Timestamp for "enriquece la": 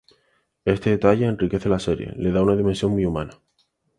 1.27-1.77